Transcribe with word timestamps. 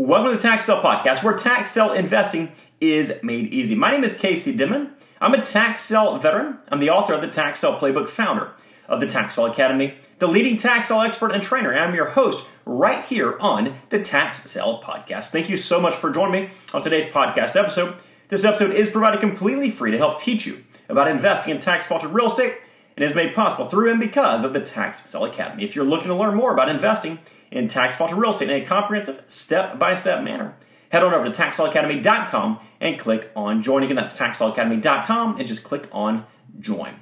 Welcome 0.00 0.30
to 0.30 0.36
the 0.38 0.42
Tax 0.42 0.64
Sale 0.64 0.80
Podcast, 0.80 1.22
where 1.22 1.34
tax 1.34 1.72
sale 1.72 1.92
investing 1.92 2.52
is 2.80 3.22
made 3.22 3.52
easy. 3.52 3.74
My 3.74 3.90
name 3.90 4.02
is 4.02 4.16
Casey 4.16 4.56
Dimon. 4.56 4.92
I'm 5.20 5.34
a 5.34 5.42
tax 5.42 5.82
sale 5.82 6.16
veteran. 6.16 6.56
I'm 6.70 6.80
the 6.80 6.88
author 6.88 7.12
of 7.12 7.20
the 7.20 7.28
Tax 7.28 7.58
Sale 7.58 7.78
Playbook, 7.78 8.08
founder 8.08 8.50
of 8.88 9.00
the 9.00 9.06
Tax 9.06 9.34
Sale 9.34 9.44
Academy, 9.44 9.96
the 10.18 10.26
leading 10.26 10.56
tax 10.56 10.88
sale 10.88 11.02
expert 11.02 11.32
and 11.32 11.42
trainer. 11.42 11.70
And 11.70 11.84
I'm 11.84 11.94
your 11.94 12.06
host 12.06 12.46
right 12.64 13.04
here 13.04 13.36
on 13.40 13.74
the 13.90 14.00
Tax 14.00 14.42
Sale 14.50 14.80
Podcast. 14.82 15.32
Thank 15.32 15.50
you 15.50 15.58
so 15.58 15.78
much 15.78 15.94
for 15.94 16.08
joining 16.08 16.46
me 16.46 16.50
on 16.72 16.80
today's 16.80 17.04
podcast 17.04 17.54
episode. 17.54 17.94
This 18.28 18.46
episode 18.46 18.70
is 18.70 18.88
provided 18.88 19.20
completely 19.20 19.70
free 19.70 19.90
to 19.90 19.98
help 19.98 20.18
teach 20.18 20.46
you 20.46 20.64
about 20.88 21.08
investing 21.08 21.50
in 21.54 21.60
tax 21.60 21.84
defaulted 21.84 22.08
real 22.08 22.28
estate 22.28 22.54
and 22.96 23.04
is 23.04 23.14
made 23.14 23.34
possible 23.34 23.66
through 23.66 23.90
and 23.90 24.00
because 24.00 24.44
of 24.44 24.52
the 24.52 24.60
Tax 24.60 25.14
Academy. 25.14 25.64
If 25.64 25.74
you're 25.74 25.84
looking 25.84 26.08
to 26.08 26.14
learn 26.14 26.34
more 26.34 26.52
about 26.52 26.68
investing 26.68 27.18
in 27.50 27.68
tax 27.68 27.94
defaulted 27.94 28.16
real 28.16 28.30
estate 28.30 28.50
in 28.50 28.62
a 28.62 28.64
comprehensive, 28.64 29.22
step 29.28 29.78
by 29.78 29.94
step 29.94 30.22
manner, 30.22 30.54
head 30.90 31.02
on 31.02 31.14
over 31.14 31.24
to 31.24 31.30
taxsaleacademy.com 31.30 32.60
and 32.80 32.98
click 32.98 33.30
on 33.34 33.62
join. 33.62 33.82
Again, 33.82 33.96
that's 33.96 34.16
taxsaleacademy.com 34.16 35.38
and 35.38 35.46
just 35.46 35.64
click 35.64 35.88
on 35.92 36.26
join. 36.60 36.94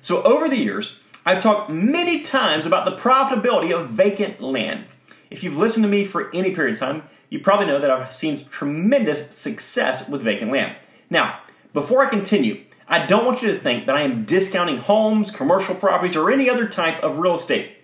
So, 0.00 0.22
over 0.22 0.48
the 0.48 0.58
years, 0.58 1.00
I've 1.24 1.42
talked 1.42 1.70
many 1.70 2.20
times 2.20 2.66
about 2.66 2.84
the 2.84 2.96
profitability 2.96 3.72
of 3.72 3.88
vacant 3.88 4.40
land. 4.40 4.84
If 5.30 5.42
you've 5.42 5.56
listened 5.56 5.84
to 5.84 5.88
me 5.88 6.04
for 6.04 6.30
any 6.34 6.54
period 6.54 6.74
of 6.74 6.78
time, 6.78 7.02
you 7.30 7.40
probably 7.40 7.66
know 7.66 7.78
that 7.78 7.90
I've 7.90 8.12
seen 8.12 8.36
tremendous 8.36 9.34
success 9.34 10.08
with 10.08 10.22
vacant 10.22 10.52
land. 10.52 10.76
Now, 11.08 11.40
before 11.72 12.04
I 12.04 12.10
continue, 12.10 12.62
I 12.86 13.06
don't 13.06 13.24
want 13.24 13.42
you 13.42 13.50
to 13.52 13.58
think 13.58 13.86
that 13.86 13.96
I 13.96 14.02
am 14.02 14.22
discounting 14.22 14.78
homes, 14.78 15.30
commercial 15.30 15.74
properties, 15.74 16.16
or 16.16 16.30
any 16.30 16.50
other 16.50 16.68
type 16.68 17.02
of 17.02 17.18
real 17.18 17.34
estate. 17.34 17.78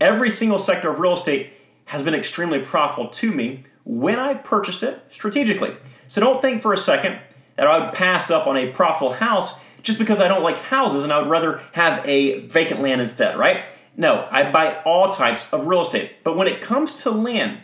Every 0.00 0.30
single 0.30 0.58
sector 0.58 0.90
of 0.90 0.98
real 0.98 1.14
estate 1.14 1.54
has 1.86 2.02
been 2.02 2.14
extremely 2.14 2.58
profitable 2.58 3.08
to 3.10 3.32
me 3.32 3.64
when 3.84 4.18
I 4.18 4.34
purchased 4.34 4.82
it 4.82 5.02
strategically. 5.08 5.74
So 6.06 6.20
don't 6.20 6.42
think 6.42 6.60
for 6.60 6.72
a 6.72 6.76
second 6.76 7.18
that 7.56 7.66
I 7.66 7.84
would 7.84 7.94
pass 7.94 8.30
up 8.30 8.46
on 8.46 8.56
a 8.56 8.70
profitable 8.70 9.14
house 9.14 9.58
just 9.82 9.98
because 9.98 10.20
I 10.20 10.28
don't 10.28 10.42
like 10.42 10.58
houses 10.58 11.04
and 11.04 11.12
I 11.12 11.18
would 11.18 11.30
rather 11.30 11.60
have 11.72 12.06
a 12.06 12.46
vacant 12.46 12.80
land 12.82 13.00
instead, 13.00 13.38
right? 13.38 13.64
No, 13.96 14.26
I 14.30 14.50
buy 14.50 14.82
all 14.84 15.10
types 15.10 15.46
of 15.52 15.66
real 15.66 15.82
estate. 15.82 16.24
But 16.24 16.36
when 16.36 16.48
it 16.48 16.60
comes 16.60 17.02
to 17.02 17.10
land, 17.10 17.60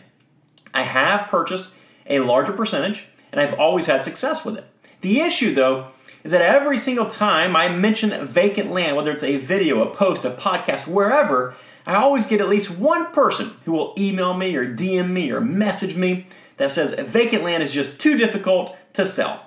I 0.73 0.83
have 0.83 1.29
purchased 1.29 1.71
a 2.07 2.19
larger 2.19 2.51
percentage 2.51 3.07
and 3.31 3.39
I've 3.39 3.59
always 3.59 3.85
had 3.85 4.03
success 4.03 4.43
with 4.43 4.57
it. 4.57 4.65
The 5.01 5.21
issue, 5.21 5.53
though, 5.53 5.91
is 6.23 6.31
that 6.31 6.41
every 6.41 6.77
single 6.77 7.07
time 7.07 7.55
I 7.55 7.69
mention 7.69 8.25
vacant 8.25 8.71
land, 8.71 8.95
whether 8.95 9.11
it's 9.11 9.23
a 9.23 9.37
video, 9.37 9.81
a 9.81 9.93
post, 9.93 10.25
a 10.25 10.31
podcast, 10.31 10.87
wherever, 10.87 11.55
I 11.85 11.95
always 11.95 12.25
get 12.25 12.41
at 12.41 12.49
least 12.49 12.71
one 12.71 13.11
person 13.13 13.51
who 13.65 13.71
will 13.71 13.93
email 13.97 14.33
me 14.33 14.55
or 14.55 14.69
DM 14.69 15.09
me 15.09 15.31
or 15.31 15.41
message 15.41 15.95
me 15.95 16.27
that 16.57 16.71
says 16.71 16.93
vacant 16.93 17.43
land 17.43 17.63
is 17.63 17.73
just 17.73 17.99
too 17.99 18.17
difficult 18.17 18.75
to 18.93 19.05
sell. 19.05 19.45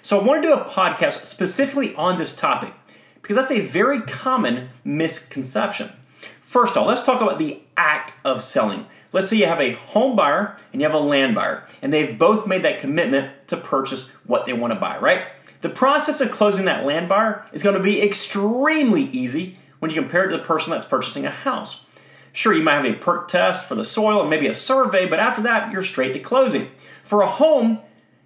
So 0.00 0.18
I 0.18 0.24
want 0.24 0.42
to 0.42 0.48
do 0.48 0.54
a 0.54 0.64
podcast 0.64 1.24
specifically 1.24 1.94
on 1.96 2.18
this 2.18 2.34
topic 2.34 2.72
because 3.20 3.36
that's 3.36 3.50
a 3.50 3.60
very 3.60 4.00
common 4.00 4.70
misconception. 4.84 5.92
First 6.40 6.76
off, 6.76 6.86
let's 6.86 7.02
talk 7.02 7.20
about 7.20 7.38
the 7.38 7.62
act 7.76 8.12
of 8.24 8.42
selling. 8.42 8.86
Let's 9.12 9.28
say 9.28 9.36
you 9.36 9.46
have 9.46 9.60
a 9.60 9.72
home 9.72 10.16
buyer 10.16 10.56
and 10.72 10.80
you 10.80 10.88
have 10.88 10.94
a 10.94 11.02
land 11.02 11.34
buyer, 11.34 11.66
and 11.82 11.92
they've 11.92 12.18
both 12.18 12.46
made 12.46 12.62
that 12.62 12.78
commitment 12.78 13.30
to 13.48 13.56
purchase 13.56 14.08
what 14.26 14.46
they 14.46 14.52
want 14.52 14.72
to 14.72 14.80
buy, 14.80 14.98
right? 14.98 15.26
The 15.62 15.70
process 15.70 16.20
of 16.20 16.32
closing 16.32 16.64
that 16.64 16.84
land 16.84 17.08
buyer 17.08 17.46
is 17.52 17.62
going 17.62 17.76
to 17.76 17.82
be 17.82 18.02
extremely 18.02 19.04
easy 19.04 19.58
when 19.78 19.92
you 19.92 20.00
compare 20.00 20.24
it 20.24 20.30
to 20.30 20.36
the 20.36 20.42
person 20.42 20.72
that's 20.72 20.86
purchasing 20.86 21.24
a 21.24 21.30
house. 21.30 21.86
Sure, 22.32 22.52
you 22.52 22.64
might 22.64 22.84
have 22.84 22.84
a 22.84 22.98
perc 22.98 23.28
test 23.28 23.68
for 23.68 23.76
the 23.76 23.84
soil 23.84 24.20
and 24.20 24.28
maybe 24.28 24.48
a 24.48 24.54
survey, 24.54 25.08
but 25.08 25.20
after 25.20 25.42
that, 25.42 25.70
you're 25.70 25.84
straight 25.84 26.14
to 26.14 26.18
closing. 26.18 26.68
For 27.04 27.22
a 27.22 27.28
home, 27.28 27.78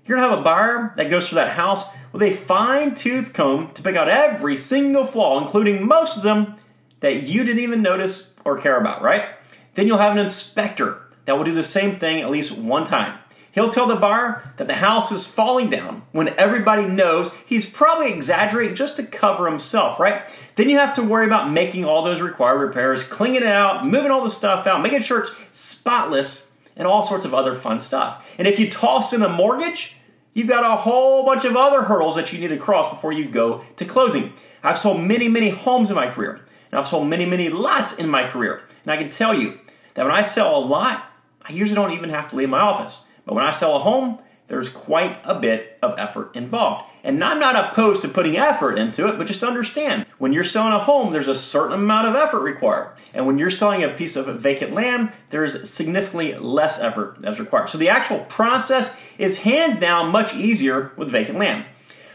you're 0.07 0.17
gonna 0.17 0.31
have 0.31 0.39
a 0.39 0.43
buyer 0.43 0.95
that 0.97 1.11
goes 1.11 1.29
through 1.29 1.37
that 1.37 1.53
house 1.53 1.91
with 2.11 2.23
a 2.23 2.35
fine 2.35 2.95
tooth 2.95 3.35
comb 3.35 3.71
to 3.73 3.83
pick 3.83 3.97
out 3.97 4.09
every 4.09 4.57
single 4.57 5.05
flaw, 5.05 5.39
including 5.39 5.87
most 5.87 6.17
of 6.17 6.23
them 6.23 6.57
that 7.01 7.25
you 7.25 7.45
didn't 7.45 7.63
even 7.63 7.83
notice 7.83 8.33
or 8.47 8.57
care 8.57 8.81
about, 8.81 9.03
right? 9.03 9.27
Then 9.75 9.87
you'll 9.87 9.99
have 9.99 10.13
an 10.13 10.19
inspector 10.19 11.03
that 11.27 11.37
will 11.37 11.45
do 11.45 11.53
the 11.53 11.63
same 11.63 11.99
thing 11.99 12.23
at 12.23 12.31
least 12.31 12.57
one 12.57 12.85
time. 12.85 13.19
He'll 13.57 13.71
tell 13.71 13.87
the 13.87 13.97
buyer 13.97 14.53
that 14.59 14.67
the 14.67 14.75
house 14.75 15.11
is 15.11 15.27
falling 15.27 15.71
down 15.71 16.03
when 16.13 16.29
everybody 16.37 16.85
knows 16.85 17.33
he's 17.47 17.65
probably 17.65 18.13
exaggerating 18.13 18.77
just 18.77 18.97
to 18.97 19.03
cover 19.03 19.49
himself, 19.49 19.99
right? 19.99 20.29
Then 20.57 20.69
you 20.69 20.77
have 20.77 20.93
to 20.97 21.03
worry 21.03 21.25
about 21.25 21.51
making 21.51 21.87
all 21.87 22.05
those 22.05 22.21
required 22.21 22.59
repairs, 22.59 23.03
cleaning 23.03 23.37
it 23.37 23.45
out, 23.45 23.87
moving 23.87 24.11
all 24.11 24.23
the 24.23 24.29
stuff 24.29 24.67
out, 24.67 24.83
making 24.83 25.01
sure 25.01 25.21
it's 25.21 25.33
spotless, 25.53 26.51
and 26.77 26.87
all 26.87 27.03
sorts 27.03 27.25
of 27.25 27.33
other 27.33 27.55
fun 27.55 27.79
stuff. 27.79 28.31
And 28.37 28.47
if 28.47 28.61
you 28.61 28.71
toss 28.71 29.15
in 29.15 29.23
a 29.23 29.29
mortgage, 29.31 29.97
you've 30.35 30.49
got 30.49 30.71
a 30.71 30.77
whole 30.77 31.25
bunch 31.25 31.47
of 31.47 31.57
other 31.57 31.83
hurdles 31.83 32.17
that 32.17 32.35
you 32.35 32.39
need 32.39 32.49
to 32.49 32.59
cross 32.59 32.91
before 32.91 33.13
you 33.13 33.27
go 33.27 33.65
to 33.77 33.87
closing. 33.87 34.35
I've 34.63 34.79
sold 34.79 35.01
many, 35.01 35.29
many 35.29 35.49
homes 35.49 35.89
in 35.89 35.97
my 35.97 36.11
career, 36.11 36.45
and 36.71 36.79
I've 36.79 36.87
sold 36.87 37.09
many, 37.09 37.25
many 37.25 37.49
lots 37.49 37.95
in 37.95 38.11
my 38.11 38.29
career. 38.29 38.61
And 38.83 38.93
I 38.93 38.99
can 38.99 39.09
tell 39.09 39.33
you 39.33 39.59
that 39.95 40.05
when 40.05 40.15
I 40.15 40.21
sell 40.21 40.59
a 40.59 40.61
lot, 40.61 41.11
I 41.41 41.53
usually 41.53 41.77
don't 41.77 41.97
even 41.97 42.11
have 42.11 42.29
to 42.29 42.37
leave 42.37 42.51
my 42.51 42.61
office. 42.61 43.07
But 43.27 43.35
when 43.35 43.45
I 43.45 43.51
sell 43.51 43.77
a 43.77 43.81
home, 43.81 44.21
there's 44.49 44.69
quite 44.69 45.21
a 45.25 45.35
bit 45.35 45.79
of 45.83 45.99
effort 45.99 46.35
involved. 46.37 46.83
And 47.03 47.23
I'm 47.23 47.41
not 47.41 47.57
opposed 47.57 48.03
to 48.03 48.09
putting 48.09 48.37
effort 48.37 48.79
into 48.79 49.09
it, 49.09 49.19
but 49.19 49.27
just 49.27 49.43
understand 49.43 50.07
when 50.19 50.33
you're 50.33 50.45
selling 50.45 50.73
a 50.73 50.79
home, 50.79 51.13
there's 51.13 51.29
a 51.29 51.35
certain 51.35 51.73
amount 51.73 52.09
of 52.09 52.15
effort 52.15 52.41
required. 52.41 52.93
And 53.13 53.27
when 53.27 53.39
you're 53.39 53.51
selling 53.51 53.83
a 53.83 53.89
piece 53.89 54.17
of 54.17 54.27
vacant 54.41 54.73
land, 54.73 55.13
there's 55.31 55.69
significantly 55.69 56.35
less 56.37 56.81
effort 56.81 57.17
that's 57.19 57.41
required. 57.41 57.69
So 57.69 57.79
the 57.79 57.89
actual 57.89 58.21
process 58.21 58.99
is 59.19 59.39
hands 59.39 59.79
down 59.79 60.11
much 60.11 60.35
easier 60.35 60.93
with 60.97 61.11
vacant 61.11 61.39
land. 61.39 61.67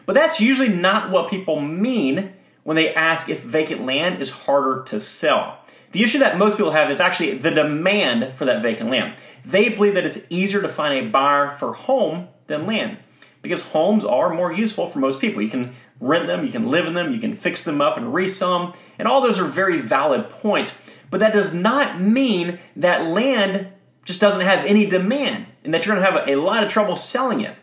But 0.06 0.14
that's 0.14 0.42
usually 0.42 0.70
not 0.70 1.12
what 1.12 1.30
people 1.30 1.60
mean 1.60 2.34
when 2.64 2.76
they 2.76 2.94
ask 2.94 3.30
if 3.30 3.44
vacant 3.44 3.86
land 3.86 4.22
is 4.22 4.30
harder 4.30 4.84
to 4.84 5.00
sell. 5.00 5.60
The 5.92 6.04
issue 6.04 6.20
that 6.20 6.38
most 6.38 6.58
people 6.58 6.72
have 6.72 6.90
is 6.90 7.00
actually 7.00 7.38
the 7.38 7.52
demand 7.52 8.34
for 8.36 8.46
that 8.46 8.62
vacant 8.62 8.90
land. 8.90 9.16
They 9.46 9.70
believe 9.70 9.96
that 9.96 10.06
it's 10.06 10.20
easier 10.30 10.62
to 10.62 10.70
find 10.70 10.94
a 10.94 11.10
buyer 11.10 11.56
for 11.58 11.74
home 11.74 12.30
than 12.48 12.66
land 12.66 12.98
because 13.42 13.62
homes 13.68 14.06
are 14.06 14.34
more 14.34 14.54
useful 14.54 14.88
for 14.88 15.00
most 15.00 15.20
people. 15.20 15.42
You 15.42 15.50
can 15.50 15.74
rent 16.00 16.28
them, 16.28 16.46
you 16.46 16.52
can 16.52 16.70
live 16.70 16.86
in 16.86 16.94
them, 16.94 17.12
you 17.12 17.20
can 17.20 17.36
fix 17.36 17.64
them 17.64 17.82
up 17.82 17.98
and 17.98 18.14
resell 18.14 18.60
them, 18.60 18.74
and 18.98 19.08
all 19.08 19.22
those 19.22 19.40
are 19.40 19.46
very 19.46 19.80
valid 19.80 20.30
points. 20.30 20.74
But 21.10 21.20
that 21.20 21.34
does 21.34 21.54
not 21.54 22.00
mean 22.00 22.60
that 22.78 23.08
land 23.08 23.68
just 24.06 24.22
doesn't 24.22 24.42
have 24.42 24.66
any 24.66 24.86
demand 24.86 25.46
and 25.64 25.74
that 25.74 25.86
you're 25.86 25.96
going 25.96 26.06
to 26.06 26.12
have 26.12 26.28
a 26.28 26.36
lot 26.38 26.64
of 26.64 26.72
trouble 26.72 26.96
selling 26.96 27.42
it. 27.42 27.56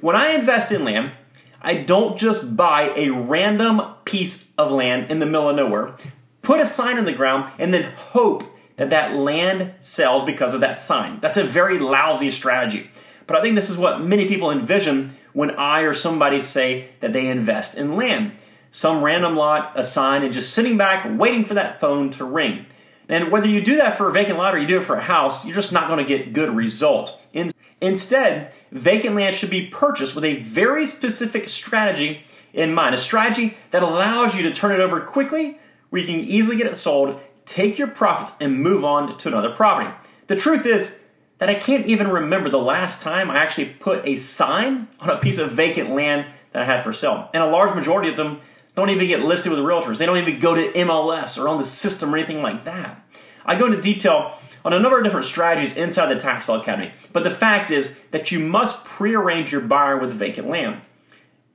When 0.00 0.16
I 0.16 0.32
invest 0.32 0.72
in 0.72 0.84
land, 0.84 1.12
I 1.62 1.74
don't 1.74 2.18
just 2.18 2.56
buy 2.56 2.92
a 2.94 3.10
random 3.10 3.82
piece 4.04 4.52
of 4.58 4.70
land 4.70 5.10
in 5.10 5.18
the 5.18 5.26
middle 5.26 5.48
of 5.48 5.56
nowhere 5.56 5.94
put 6.48 6.60
a 6.60 6.66
sign 6.66 6.96
in 6.96 7.04
the 7.04 7.12
ground, 7.12 7.52
and 7.58 7.74
then 7.74 7.92
hope 7.92 8.42
that 8.76 8.88
that 8.88 9.14
land 9.14 9.70
sells 9.80 10.22
because 10.22 10.54
of 10.54 10.62
that 10.62 10.78
sign. 10.78 11.20
That's 11.20 11.36
a 11.36 11.44
very 11.44 11.78
lousy 11.78 12.30
strategy. 12.30 12.90
But 13.26 13.36
I 13.36 13.42
think 13.42 13.54
this 13.54 13.68
is 13.68 13.76
what 13.76 14.00
many 14.00 14.26
people 14.26 14.50
envision 14.50 15.14
when 15.34 15.50
I 15.50 15.82
or 15.82 15.92
somebody 15.92 16.40
say 16.40 16.88
that 17.00 17.12
they 17.12 17.28
invest 17.28 17.76
in 17.76 17.96
land. 17.96 18.32
Some 18.70 19.04
random 19.04 19.36
lot, 19.36 19.72
a 19.74 19.84
sign, 19.84 20.22
and 20.22 20.32
just 20.32 20.54
sitting 20.54 20.78
back 20.78 21.06
waiting 21.18 21.44
for 21.44 21.52
that 21.52 21.80
phone 21.80 22.08
to 22.12 22.24
ring. 22.24 22.64
And 23.10 23.30
whether 23.30 23.46
you 23.46 23.60
do 23.62 23.76
that 23.76 23.98
for 23.98 24.08
a 24.08 24.12
vacant 24.12 24.38
lot 24.38 24.54
or 24.54 24.58
you 24.58 24.66
do 24.66 24.78
it 24.78 24.84
for 24.84 24.96
a 24.96 25.02
house, 25.02 25.44
you're 25.44 25.54
just 25.54 25.70
not 25.70 25.86
going 25.86 25.98
to 25.98 26.16
get 26.16 26.32
good 26.32 26.56
results. 26.56 27.20
In- 27.34 27.50
Instead, 27.82 28.54
vacant 28.72 29.14
land 29.14 29.34
should 29.34 29.50
be 29.50 29.66
purchased 29.66 30.14
with 30.14 30.24
a 30.24 30.36
very 30.36 30.86
specific 30.86 31.46
strategy 31.46 32.22
in 32.54 32.72
mind, 32.72 32.94
a 32.94 32.98
strategy 32.98 33.58
that 33.70 33.82
allows 33.82 34.34
you 34.34 34.42
to 34.44 34.50
turn 34.50 34.72
it 34.72 34.80
over 34.80 35.02
quickly 35.02 35.58
where 35.90 36.00
you 36.02 36.06
can 36.06 36.20
easily 36.20 36.56
get 36.56 36.66
it 36.66 36.74
sold, 36.74 37.20
take 37.44 37.78
your 37.78 37.88
profits, 37.88 38.34
and 38.40 38.60
move 38.60 38.84
on 38.84 39.16
to 39.18 39.28
another 39.28 39.50
property. 39.50 39.90
The 40.26 40.36
truth 40.36 40.66
is 40.66 40.94
that 41.38 41.48
I 41.48 41.54
can't 41.54 41.86
even 41.86 42.08
remember 42.08 42.50
the 42.50 42.58
last 42.58 43.00
time 43.00 43.30
I 43.30 43.36
actually 43.36 43.66
put 43.66 44.06
a 44.06 44.16
sign 44.16 44.88
on 45.00 45.10
a 45.10 45.16
piece 45.16 45.38
of 45.38 45.52
vacant 45.52 45.90
land 45.90 46.26
that 46.52 46.62
I 46.62 46.64
had 46.64 46.84
for 46.84 46.92
sale. 46.92 47.30
And 47.32 47.42
a 47.42 47.46
large 47.46 47.74
majority 47.74 48.10
of 48.10 48.16
them 48.16 48.40
don't 48.74 48.90
even 48.90 49.06
get 49.08 49.20
listed 49.22 49.50
with 49.50 49.58
the 49.58 49.64
realtors. 49.64 49.98
They 49.98 50.06
don't 50.06 50.18
even 50.18 50.40
go 50.40 50.54
to 50.54 50.72
MLS 50.72 51.42
or 51.42 51.48
on 51.48 51.58
the 51.58 51.64
system 51.64 52.14
or 52.14 52.18
anything 52.18 52.42
like 52.42 52.64
that. 52.64 53.04
I 53.44 53.56
go 53.56 53.66
into 53.66 53.80
detail 53.80 54.34
on 54.64 54.72
a 54.72 54.78
number 54.78 54.98
of 54.98 55.04
different 55.04 55.26
strategies 55.26 55.76
inside 55.76 56.06
the 56.06 56.20
Tax 56.20 56.46
Sale 56.46 56.60
Academy, 56.60 56.92
but 57.12 57.24
the 57.24 57.30
fact 57.30 57.70
is 57.70 57.98
that 58.10 58.30
you 58.30 58.38
must 58.38 58.84
prearrange 58.84 59.50
your 59.50 59.62
buyer 59.62 59.98
with 59.98 60.12
vacant 60.12 60.48
land. 60.48 60.80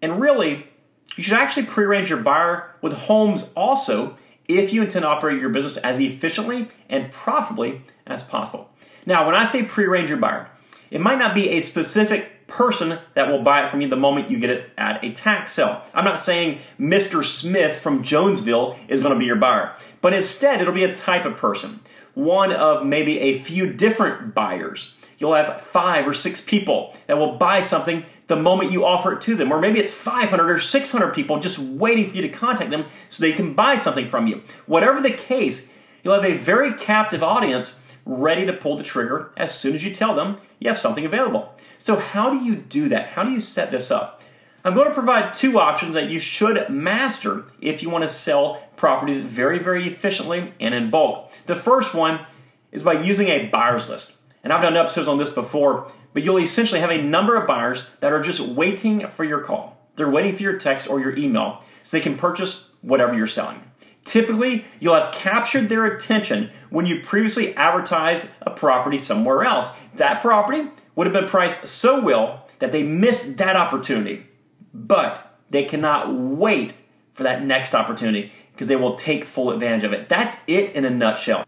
And 0.01 0.19
really, 0.19 0.67
you 1.15 1.23
should 1.23 1.37
actually 1.37 1.67
prearrange 1.67 2.09
your 2.09 2.19
buyer 2.19 2.75
with 2.81 2.93
homes 2.93 3.51
also 3.55 4.17
if 4.47 4.73
you 4.73 4.81
intend 4.81 5.03
to 5.03 5.09
operate 5.09 5.39
your 5.39 5.49
business 5.49 5.77
as 5.77 5.99
efficiently 5.99 6.69
and 6.89 7.11
profitably 7.11 7.81
as 8.05 8.23
possible. 8.23 8.69
Now, 9.05 9.25
when 9.25 9.35
I 9.35 9.45
say 9.45 9.63
pre-arrange 9.63 10.09
your 10.09 10.17
buyer, 10.17 10.49
it 10.91 11.01
might 11.01 11.19
not 11.19 11.35
be 11.35 11.49
a 11.49 11.59
specific 11.59 12.47
person 12.47 12.99
that 13.15 13.29
will 13.29 13.41
buy 13.41 13.63
it 13.63 13.69
from 13.69 13.81
you 13.81 13.87
the 13.87 13.95
moment 13.95 14.29
you 14.29 14.39
get 14.39 14.49
it 14.49 14.71
at 14.77 15.03
a 15.03 15.11
tax 15.11 15.53
sale. 15.53 15.81
I'm 15.93 16.05
not 16.05 16.19
saying 16.19 16.59
Mr. 16.79 17.23
Smith 17.23 17.77
from 17.77 18.03
Jonesville 18.03 18.77
is 18.87 18.99
going 18.99 19.13
to 19.13 19.19
be 19.19 19.25
your 19.25 19.35
buyer, 19.35 19.75
but 20.01 20.13
instead 20.13 20.61
it'll 20.61 20.73
be 20.73 20.83
a 20.83 20.95
type 20.95 21.25
of 21.25 21.37
person, 21.37 21.79
one 22.13 22.51
of 22.51 22.85
maybe 22.85 23.19
a 23.19 23.39
few 23.39 23.73
different 23.73 24.35
buyers. 24.35 24.95
You'll 25.23 25.33
have 25.33 25.61
five 25.61 26.05
or 26.05 26.13
six 26.13 26.41
people 26.41 26.93
that 27.07 27.17
will 27.17 27.37
buy 27.37 27.61
something 27.61 28.03
the 28.27 28.35
moment 28.35 28.73
you 28.73 28.83
offer 28.83 29.13
it 29.13 29.21
to 29.21 29.35
them. 29.35 29.53
Or 29.53 29.59
maybe 29.61 29.79
it's 29.79 29.93
500 29.93 30.51
or 30.51 30.59
600 30.59 31.13
people 31.15 31.39
just 31.39 31.57
waiting 31.57 32.09
for 32.09 32.15
you 32.15 32.21
to 32.23 32.29
contact 32.29 32.71
them 32.71 32.85
so 33.07 33.23
they 33.23 33.31
can 33.31 33.53
buy 33.53 33.77
something 33.77 34.05
from 34.05 34.27
you. 34.27 34.41
Whatever 34.65 34.99
the 34.99 35.11
case, 35.11 35.73
you'll 36.03 36.13
have 36.13 36.25
a 36.25 36.35
very 36.35 36.73
captive 36.73 37.23
audience 37.23 37.77
ready 38.05 38.45
to 38.45 38.51
pull 38.51 38.75
the 38.75 38.83
trigger 38.83 39.31
as 39.37 39.57
soon 39.57 39.73
as 39.73 39.81
you 39.81 39.93
tell 39.93 40.13
them 40.13 40.35
you 40.59 40.67
have 40.67 40.77
something 40.77 41.05
available. 41.05 41.55
So, 41.77 41.95
how 41.95 42.29
do 42.29 42.43
you 42.43 42.55
do 42.55 42.89
that? 42.89 43.07
How 43.07 43.23
do 43.23 43.31
you 43.31 43.39
set 43.39 43.71
this 43.71 43.91
up? 43.91 44.21
I'm 44.65 44.73
going 44.73 44.87
to 44.87 44.93
provide 44.93 45.33
two 45.33 45.57
options 45.57 45.93
that 45.93 46.09
you 46.09 46.19
should 46.19 46.69
master 46.69 47.45
if 47.61 47.81
you 47.81 47.89
want 47.89 48.03
to 48.03 48.09
sell 48.09 48.61
properties 48.75 49.19
very, 49.19 49.59
very 49.59 49.87
efficiently 49.87 50.53
and 50.59 50.75
in 50.75 50.89
bulk. 50.89 51.31
The 51.45 51.55
first 51.55 51.93
one 51.93 52.25
is 52.73 52.83
by 52.83 52.93
using 52.93 53.27
a 53.27 53.47
buyer's 53.47 53.89
list. 53.89 54.17
And 54.43 54.51
I've 54.51 54.61
done 54.61 54.75
episodes 54.75 55.07
on 55.07 55.17
this 55.17 55.29
before, 55.29 55.91
but 56.13 56.23
you'll 56.23 56.39
essentially 56.39 56.81
have 56.81 56.91
a 56.91 57.01
number 57.01 57.35
of 57.35 57.47
buyers 57.47 57.85
that 58.01 58.11
are 58.11 58.21
just 58.21 58.41
waiting 58.41 59.07
for 59.07 59.23
your 59.23 59.39
call. 59.39 59.77
They're 59.95 60.09
waiting 60.09 60.35
for 60.35 60.43
your 60.43 60.57
text 60.57 60.89
or 60.89 60.99
your 60.99 61.15
email 61.15 61.63
so 61.81 61.97
they 61.97 62.03
can 62.03 62.17
purchase 62.17 62.69
whatever 62.81 63.15
you're 63.15 63.27
selling. 63.27 63.63
Typically, 64.03 64.65
you'll 64.79 64.95
have 64.95 65.13
captured 65.13 65.69
their 65.69 65.85
attention 65.85 66.49
when 66.69 66.85
you 66.85 67.01
previously 67.01 67.55
advertised 67.55 68.27
a 68.41 68.51
property 68.51 68.97
somewhere 68.97 69.45
else. 69.45 69.71
That 69.95 70.21
property 70.21 70.67
would 70.95 71.07
have 71.07 71.13
been 71.13 71.29
priced 71.29 71.67
so 71.67 72.01
well 72.01 72.47
that 72.59 72.73
they 72.73 72.83
missed 72.83 73.37
that 73.37 73.55
opportunity 73.55 74.27
but 74.73 75.37
they 75.49 75.63
cannot 75.63 76.13
wait 76.13 76.73
for 77.13 77.23
that 77.23 77.43
next 77.43 77.75
opportunity 77.75 78.31
because 78.51 78.67
they 78.67 78.75
will 78.75 78.95
take 78.95 79.23
full 79.23 79.51
advantage 79.51 79.83
of 79.83 79.93
it. 79.93 80.09
That's 80.09 80.37
it 80.47 80.75
in 80.75 80.83
a 80.83 80.89
nutshell. 80.89 81.45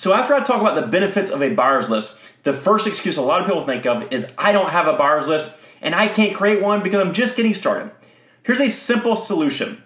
So, 0.00 0.14
after 0.14 0.32
I 0.32 0.42
talk 0.42 0.62
about 0.62 0.76
the 0.76 0.86
benefits 0.86 1.30
of 1.30 1.42
a 1.42 1.52
buyer's 1.52 1.90
list, 1.90 2.18
the 2.42 2.54
first 2.54 2.86
excuse 2.86 3.18
a 3.18 3.20
lot 3.20 3.42
of 3.42 3.46
people 3.46 3.66
think 3.66 3.84
of 3.84 4.10
is 4.10 4.34
I 4.38 4.50
don't 4.50 4.70
have 4.70 4.86
a 4.86 4.94
buyer's 4.94 5.28
list 5.28 5.54
and 5.82 5.94
I 5.94 6.08
can't 6.08 6.34
create 6.34 6.62
one 6.62 6.82
because 6.82 7.06
I'm 7.06 7.12
just 7.12 7.36
getting 7.36 7.52
started. 7.52 7.90
Here's 8.42 8.62
a 8.62 8.70
simple 8.70 9.14
solution 9.14 9.84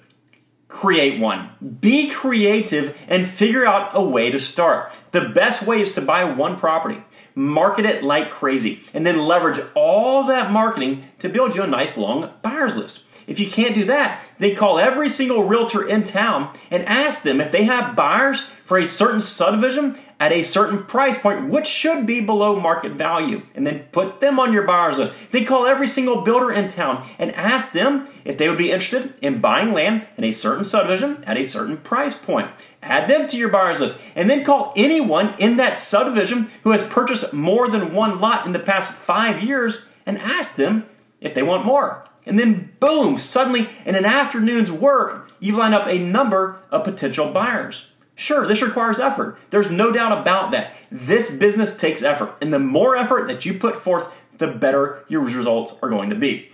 create 0.68 1.18
one. 1.18 1.50
Be 1.80 2.10
creative 2.10 2.96
and 3.08 3.26
figure 3.26 3.66
out 3.66 3.90
a 3.92 4.04
way 4.04 4.30
to 4.30 4.38
start. 4.38 4.92
The 5.10 5.30
best 5.30 5.66
way 5.66 5.80
is 5.80 5.90
to 5.94 6.00
buy 6.00 6.22
one 6.22 6.58
property 6.60 7.02
market 7.34 7.84
it 7.84 8.04
like 8.04 8.30
crazy, 8.30 8.84
and 8.94 9.04
then 9.04 9.18
leverage 9.18 9.58
all 9.74 10.28
that 10.28 10.52
marketing 10.52 11.02
to 11.18 11.28
build 11.28 11.56
you 11.56 11.64
a 11.64 11.66
nice 11.66 11.96
long 11.96 12.32
buyer's 12.40 12.76
list. 12.76 13.04
If 13.26 13.40
you 13.40 13.50
can't 13.50 13.74
do 13.74 13.86
that, 13.86 14.22
then 14.38 14.54
call 14.54 14.78
every 14.78 15.08
single 15.08 15.44
realtor 15.44 15.86
in 15.86 16.04
town 16.04 16.54
and 16.70 16.84
ask 16.84 17.22
them 17.22 17.40
if 17.40 17.50
they 17.50 17.64
have 17.64 17.96
buyers 17.96 18.48
for 18.64 18.78
a 18.78 18.84
certain 18.84 19.20
subdivision 19.20 19.98
at 20.18 20.32
a 20.32 20.42
certain 20.42 20.82
price 20.84 21.18
point, 21.18 21.48
which 21.48 21.66
should 21.66 22.06
be 22.06 22.20
below 22.20 22.58
market 22.58 22.92
value, 22.92 23.42
and 23.54 23.66
then 23.66 23.80
put 23.92 24.20
them 24.20 24.40
on 24.40 24.52
your 24.52 24.62
buyers 24.62 24.98
list. 24.98 25.14
Then 25.30 25.44
call 25.44 25.66
every 25.66 25.86
single 25.86 26.22
builder 26.22 26.50
in 26.50 26.68
town 26.68 27.06
and 27.18 27.34
ask 27.34 27.72
them 27.72 28.08
if 28.24 28.38
they 28.38 28.48
would 28.48 28.58
be 28.58 28.70
interested 28.70 29.14
in 29.20 29.40
buying 29.40 29.72
land 29.72 30.06
in 30.16 30.24
a 30.24 30.32
certain 30.32 30.64
subdivision 30.64 31.22
at 31.24 31.36
a 31.36 31.44
certain 31.44 31.76
price 31.76 32.14
point. 32.14 32.50
Add 32.82 33.08
them 33.08 33.26
to 33.28 33.36
your 33.36 33.50
buyers 33.50 33.80
list, 33.80 34.00
and 34.14 34.30
then 34.30 34.44
call 34.44 34.72
anyone 34.76 35.34
in 35.38 35.56
that 35.58 35.78
subdivision 35.78 36.50
who 36.62 36.70
has 36.70 36.82
purchased 36.82 37.32
more 37.32 37.68
than 37.68 37.94
one 37.94 38.20
lot 38.20 38.46
in 38.46 38.52
the 38.52 38.58
past 38.58 38.92
five 38.92 39.42
years 39.42 39.86
and 40.06 40.18
ask 40.18 40.56
them 40.56 40.86
if 41.20 41.34
they 41.34 41.42
want 41.42 41.66
more. 41.66 42.04
And 42.26 42.38
then, 42.38 42.72
boom, 42.80 43.18
suddenly 43.18 43.68
in 43.84 43.94
an 43.94 44.06
afternoon's 44.06 44.70
work, 44.70 45.30
you've 45.40 45.58
lined 45.58 45.74
up 45.74 45.86
a 45.86 45.98
number 45.98 46.60
of 46.70 46.84
potential 46.84 47.30
buyers. 47.30 47.88
Sure, 48.14 48.46
this 48.46 48.62
requires 48.62 49.00
effort. 49.00 49.38
There's 49.50 49.70
no 49.70 49.90
doubt 49.92 50.20
about 50.20 50.52
that. 50.52 50.74
This 50.90 51.30
business 51.30 51.76
takes 51.76 52.02
effort, 52.02 52.36
and 52.40 52.52
the 52.52 52.58
more 52.58 52.96
effort 52.96 53.28
that 53.28 53.44
you 53.44 53.54
put 53.54 53.76
forth, 53.76 54.06
the 54.38 54.48
better 54.48 55.04
your 55.08 55.22
results 55.22 55.78
are 55.82 55.90
going 55.90 56.10
to 56.10 56.16
be. 56.16 56.50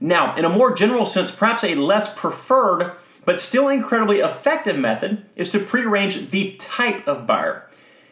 Now, 0.00 0.34
in 0.36 0.44
a 0.44 0.48
more 0.48 0.74
general 0.74 1.06
sense, 1.06 1.30
perhaps 1.30 1.64
a 1.64 1.74
less 1.74 2.12
preferred 2.14 2.92
but 3.24 3.40
still 3.40 3.68
incredibly 3.68 4.20
effective 4.20 4.78
method 4.78 5.24
is 5.36 5.50
to 5.50 5.58
prearrange 5.58 6.30
the 6.30 6.56
type 6.58 7.06
of 7.08 7.26
buyer. 7.26 7.68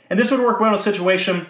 And 0.09 0.19
this 0.19 0.31
would 0.31 0.41
work 0.41 0.61
well 0.61 0.71
in 0.71 0.75
a 0.75 0.79
situation 0.79 1.47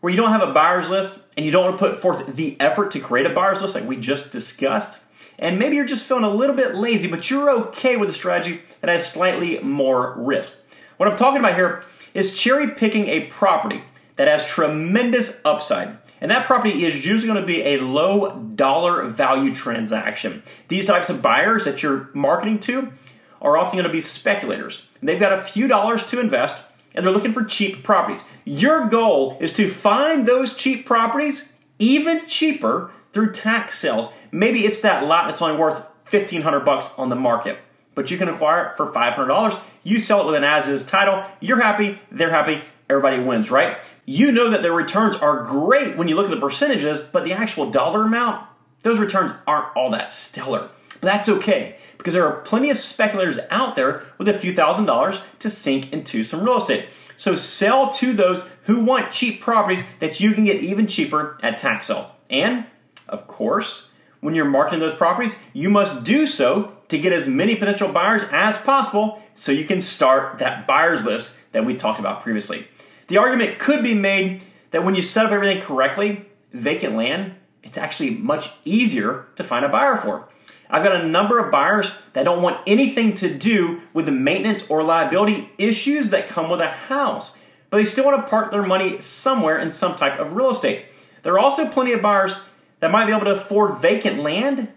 where 0.00 0.10
you 0.10 0.16
don't 0.16 0.30
have 0.30 0.48
a 0.48 0.52
buyer's 0.52 0.90
list 0.90 1.18
and 1.36 1.44
you 1.44 1.52
don't 1.52 1.64
want 1.64 1.78
to 1.78 1.86
put 1.86 1.96
forth 2.00 2.34
the 2.34 2.56
effort 2.60 2.90
to 2.92 3.00
create 3.00 3.26
a 3.26 3.30
buyer's 3.30 3.62
list 3.62 3.74
like 3.74 3.86
we 3.86 3.96
just 3.96 4.32
discussed. 4.32 5.02
And 5.38 5.58
maybe 5.58 5.76
you're 5.76 5.84
just 5.84 6.04
feeling 6.04 6.24
a 6.24 6.34
little 6.34 6.56
bit 6.56 6.74
lazy, 6.74 7.08
but 7.08 7.30
you're 7.30 7.50
okay 7.50 7.96
with 7.96 8.10
a 8.10 8.12
strategy 8.12 8.60
that 8.80 8.90
has 8.90 9.10
slightly 9.10 9.58
more 9.60 10.14
risk. 10.18 10.60
What 11.00 11.08
I'm 11.08 11.16
talking 11.16 11.38
about 11.38 11.54
here 11.54 11.82
is 12.12 12.38
cherry 12.38 12.72
picking 12.72 13.08
a 13.08 13.24
property 13.28 13.82
that 14.16 14.28
has 14.28 14.46
tremendous 14.46 15.40
upside. 15.46 15.96
And 16.20 16.30
that 16.30 16.44
property 16.44 16.84
is 16.84 17.06
usually 17.06 17.32
going 17.32 17.40
to 17.40 17.46
be 17.46 17.62
a 17.62 17.78
low 17.78 18.38
dollar 18.54 19.04
value 19.08 19.54
transaction. 19.54 20.42
These 20.68 20.84
types 20.84 21.08
of 21.08 21.22
buyers 21.22 21.64
that 21.64 21.82
you're 21.82 22.10
marketing 22.12 22.58
to 22.58 22.92
are 23.40 23.56
often 23.56 23.78
going 23.78 23.86
to 23.86 23.92
be 23.92 24.00
speculators. 24.00 24.84
They've 25.02 25.18
got 25.18 25.32
a 25.32 25.40
few 25.40 25.68
dollars 25.68 26.04
to 26.04 26.20
invest 26.20 26.64
and 26.94 27.02
they're 27.02 27.14
looking 27.14 27.32
for 27.32 27.44
cheap 27.44 27.82
properties. 27.82 28.26
Your 28.44 28.86
goal 28.86 29.38
is 29.40 29.54
to 29.54 29.70
find 29.70 30.28
those 30.28 30.54
cheap 30.54 30.84
properties 30.84 31.50
even 31.78 32.26
cheaper 32.26 32.90
through 33.14 33.32
tax 33.32 33.78
sales. 33.78 34.10
Maybe 34.32 34.66
it's 34.66 34.82
that 34.82 35.06
lot 35.06 35.28
that's 35.28 35.40
only 35.40 35.56
worth 35.56 35.78
1500 36.10 36.60
bucks 36.60 36.90
on 36.98 37.08
the 37.08 37.16
market 37.16 37.58
but 37.94 38.10
you 38.10 38.18
can 38.18 38.28
acquire 38.28 38.66
it 38.66 38.72
for 38.76 38.92
$500. 38.92 39.60
You 39.82 39.98
sell 39.98 40.20
it 40.22 40.26
with 40.26 40.34
an 40.34 40.44
as 40.44 40.68
is 40.68 40.84
title. 40.84 41.24
You're 41.40 41.60
happy, 41.60 41.98
they're 42.10 42.30
happy, 42.30 42.62
everybody 42.88 43.22
wins, 43.22 43.50
right? 43.50 43.78
You 44.06 44.32
know 44.32 44.50
that 44.50 44.62
the 44.62 44.72
returns 44.72 45.16
are 45.16 45.44
great 45.44 45.96
when 45.96 46.08
you 46.08 46.16
look 46.16 46.26
at 46.26 46.30
the 46.30 46.40
percentages, 46.40 47.00
but 47.00 47.24
the 47.24 47.32
actual 47.32 47.70
dollar 47.70 48.04
amount, 48.04 48.46
those 48.80 48.98
returns 48.98 49.32
aren't 49.46 49.76
all 49.76 49.90
that 49.90 50.12
stellar. 50.12 50.68
But 51.00 51.02
that's 51.02 51.28
okay 51.28 51.76
because 51.96 52.14
there 52.14 52.26
are 52.26 52.40
plenty 52.40 52.70
of 52.70 52.76
speculators 52.76 53.38
out 53.50 53.76
there 53.76 54.04
with 54.18 54.28
a 54.28 54.38
few 54.38 54.54
thousand 54.54 54.86
dollars 54.86 55.20
to 55.40 55.50
sink 55.50 55.92
into 55.92 56.22
some 56.22 56.42
real 56.42 56.56
estate. 56.56 56.88
So 57.16 57.34
sell 57.34 57.90
to 57.90 58.14
those 58.14 58.48
who 58.64 58.82
want 58.82 59.10
cheap 59.10 59.42
properties 59.42 59.84
that 59.98 60.20
you 60.20 60.32
can 60.32 60.44
get 60.44 60.62
even 60.62 60.86
cheaper 60.86 61.38
at 61.42 61.58
tax 61.58 61.88
sales. 61.88 62.06
And, 62.30 62.64
of 63.06 63.26
course, 63.26 63.89
when 64.20 64.34
you're 64.34 64.44
marketing 64.44 64.80
those 64.80 64.94
properties, 64.94 65.38
you 65.52 65.70
must 65.70 66.04
do 66.04 66.26
so 66.26 66.76
to 66.88 66.98
get 66.98 67.12
as 67.12 67.28
many 67.28 67.56
potential 67.56 67.88
buyers 67.88 68.22
as 68.30 68.58
possible 68.58 69.22
so 69.34 69.52
you 69.52 69.64
can 69.64 69.80
start 69.80 70.38
that 70.38 70.66
buyer's 70.66 71.06
list 71.06 71.40
that 71.52 71.64
we 71.64 71.74
talked 71.74 71.98
about 72.00 72.22
previously. 72.22 72.66
The 73.08 73.18
argument 73.18 73.58
could 73.58 73.82
be 73.82 73.94
made 73.94 74.42
that 74.70 74.84
when 74.84 74.94
you 74.94 75.02
set 75.02 75.26
up 75.26 75.32
everything 75.32 75.62
correctly, 75.62 76.26
vacant 76.52 76.94
land, 76.94 77.34
it's 77.62 77.78
actually 77.78 78.10
much 78.10 78.50
easier 78.64 79.26
to 79.36 79.44
find 79.44 79.64
a 79.64 79.68
buyer 79.68 79.96
for. 79.96 80.28
I've 80.68 80.84
got 80.84 81.00
a 81.00 81.08
number 81.08 81.38
of 81.38 81.50
buyers 81.50 81.90
that 82.12 82.24
don't 82.24 82.42
want 82.42 82.60
anything 82.66 83.14
to 83.14 83.34
do 83.34 83.82
with 83.92 84.06
the 84.06 84.12
maintenance 84.12 84.70
or 84.70 84.82
liability 84.84 85.50
issues 85.58 86.10
that 86.10 86.28
come 86.28 86.48
with 86.48 86.60
a 86.60 86.68
house, 86.68 87.36
but 87.70 87.78
they 87.78 87.84
still 87.84 88.04
want 88.04 88.24
to 88.24 88.30
park 88.30 88.50
their 88.50 88.62
money 88.62 89.00
somewhere 89.00 89.58
in 89.58 89.70
some 89.70 89.96
type 89.96 90.18
of 90.20 90.34
real 90.34 90.50
estate. 90.50 90.84
There 91.22 91.34
are 91.34 91.40
also 91.40 91.68
plenty 91.68 91.92
of 91.92 92.02
buyers 92.02 92.40
that 92.80 92.90
might 92.90 93.06
be 93.06 93.12
able 93.12 93.26
to 93.26 93.32
afford 93.32 93.80
vacant 93.80 94.18
land, 94.18 94.70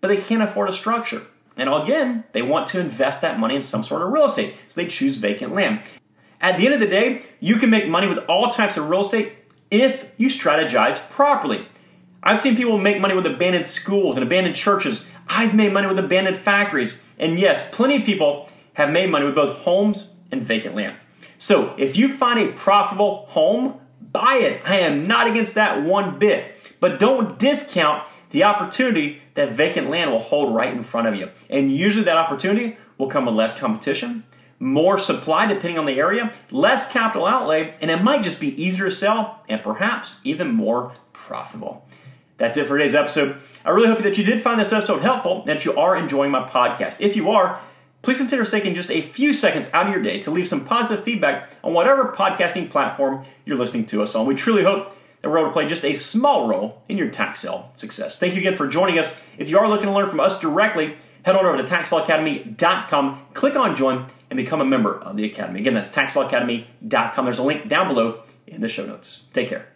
but 0.00 0.08
they 0.08 0.16
can't 0.16 0.42
afford 0.42 0.68
a 0.68 0.72
structure. 0.72 1.22
And 1.56 1.72
again, 1.72 2.24
they 2.32 2.42
want 2.42 2.66
to 2.68 2.80
invest 2.80 3.20
that 3.22 3.38
money 3.38 3.54
in 3.54 3.60
some 3.60 3.84
sort 3.84 4.02
of 4.02 4.12
real 4.12 4.26
estate, 4.26 4.54
so 4.66 4.80
they 4.80 4.88
choose 4.88 5.16
vacant 5.16 5.54
land. 5.54 5.80
At 6.40 6.58
the 6.58 6.66
end 6.66 6.74
of 6.74 6.80
the 6.80 6.86
day, 6.86 7.22
you 7.40 7.56
can 7.56 7.70
make 7.70 7.88
money 7.88 8.06
with 8.06 8.18
all 8.28 8.48
types 8.48 8.76
of 8.76 8.88
real 8.88 9.00
estate 9.00 9.32
if 9.70 10.06
you 10.16 10.28
strategize 10.28 10.98
properly. 11.10 11.66
I've 12.22 12.40
seen 12.40 12.56
people 12.56 12.78
make 12.78 13.00
money 13.00 13.14
with 13.14 13.26
abandoned 13.26 13.66
schools 13.66 14.16
and 14.16 14.26
abandoned 14.26 14.56
churches. 14.56 15.04
I've 15.28 15.54
made 15.54 15.72
money 15.72 15.86
with 15.86 15.98
abandoned 15.98 16.38
factories. 16.38 16.98
And 17.18 17.38
yes, 17.38 17.68
plenty 17.70 17.96
of 17.96 18.04
people 18.04 18.48
have 18.74 18.90
made 18.90 19.10
money 19.10 19.24
with 19.26 19.34
both 19.34 19.58
homes 19.58 20.12
and 20.30 20.42
vacant 20.42 20.74
land. 20.74 20.96
So 21.38 21.74
if 21.76 21.96
you 21.96 22.08
find 22.08 22.40
a 22.40 22.52
profitable 22.52 23.26
home, 23.28 23.80
buy 24.00 24.36
it. 24.36 24.62
I 24.64 24.80
am 24.80 25.06
not 25.06 25.26
against 25.26 25.54
that 25.54 25.82
one 25.82 26.18
bit. 26.18 26.53
But 26.84 26.98
don't 26.98 27.38
discount 27.38 28.06
the 28.28 28.44
opportunity 28.44 29.22
that 29.32 29.52
vacant 29.52 29.88
land 29.88 30.10
will 30.10 30.18
hold 30.18 30.54
right 30.54 30.70
in 30.70 30.82
front 30.82 31.08
of 31.08 31.16
you. 31.16 31.30
And 31.48 31.74
usually 31.74 32.04
that 32.04 32.18
opportunity 32.18 32.76
will 32.98 33.08
come 33.08 33.24
with 33.24 33.34
less 33.34 33.58
competition, 33.58 34.24
more 34.58 34.98
supply 34.98 35.46
depending 35.46 35.78
on 35.78 35.86
the 35.86 35.98
area, 35.98 36.30
less 36.50 36.92
capital 36.92 37.26
outlay, 37.26 37.74
and 37.80 37.90
it 37.90 38.02
might 38.02 38.22
just 38.22 38.38
be 38.38 38.62
easier 38.62 38.84
to 38.84 38.90
sell 38.90 39.42
and 39.48 39.62
perhaps 39.62 40.16
even 40.24 40.52
more 40.52 40.92
profitable. 41.14 41.88
That's 42.36 42.58
it 42.58 42.66
for 42.66 42.76
today's 42.76 42.94
episode. 42.94 43.38
I 43.64 43.70
really 43.70 43.88
hope 43.88 44.00
that 44.00 44.18
you 44.18 44.24
did 44.24 44.42
find 44.42 44.60
this 44.60 44.70
episode 44.70 45.00
helpful 45.00 45.38
and 45.38 45.48
that 45.48 45.64
you 45.64 45.74
are 45.76 45.96
enjoying 45.96 46.32
my 46.32 46.46
podcast. 46.46 47.00
If 47.00 47.16
you 47.16 47.30
are, 47.30 47.62
please 48.02 48.18
consider 48.18 48.44
taking 48.44 48.74
just 48.74 48.90
a 48.90 49.00
few 49.00 49.32
seconds 49.32 49.70
out 49.72 49.86
of 49.86 49.94
your 49.94 50.02
day 50.02 50.18
to 50.18 50.30
leave 50.30 50.46
some 50.46 50.66
positive 50.66 51.02
feedback 51.02 51.50
on 51.64 51.72
whatever 51.72 52.12
podcasting 52.12 52.68
platform 52.68 53.24
you're 53.46 53.56
listening 53.56 53.86
to 53.86 54.02
us 54.02 54.14
on. 54.14 54.26
We 54.26 54.34
truly 54.34 54.64
hope 54.64 54.94
that 55.24 55.30
we're 55.30 55.38
able 55.38 55.48
to 55.48 55.52
play 55.54 55.66
just 55.66 55.86
a 55.86 55.94
small 55.94 56.46
role 56.46 56.82
in 56.86 56.98
your 56.98 57.08
tax 57.08 57.40
sale 57.40 57.70
success. 57.74 58.18
Thank 58.18 58.34
you 58.34 58.40
again 58.40 58.56
for 58.56 58.68
joining 58.68 58.98
us. 58.98 59.16
If 59.38 59.48
you 59.48 59.58
are 59.58 59.66
looking 59.66 59.86
to 59.86 59.92
learn 59.92 60.06
from 60.06 60.20
us 60.20 60.38
directly, 60.38 60.98
head 61.24 61.34
on 61.34 61.46
over 61.46 61.56
to 61.56 61.62
taxsaleacademy.com, 61.64 63.22
click 63.32 63.56
on 63.56 63.74
join, 63.74 64.04
and 64.28 64.36
become 64.36 64.60
a 64.60 64.66
member 64.66 64.98
of 64.98 65.16
the 65.16 65.24
Academy. 65.24 65.60
Again, 65.60 65.72
that's 65.72 65.90
taxsaleacademy.com. 65.90 67.24
There's 67.24 67.38
a 67.38 67.42
link 67.42 67.68
down 67.68 67.88
below 67.88 68.22
in 68.46 68.60
the 68.60 68.68
show 68.68 68.84
notes. 68.84 69.22
Take 69.32 69.48
care. 69.48 69.73